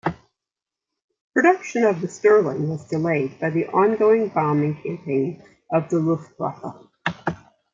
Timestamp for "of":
1.85-2.01, 5.71-5.89